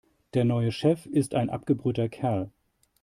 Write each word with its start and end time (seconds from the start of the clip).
Der 0.33 0.45
neue 0.45 0.71
Chef 0.71 1.05
ist 1.05 1.35
ein 1.35 1.51
abgebrühter 1.51 2.09
Kerl. 2.09 2.49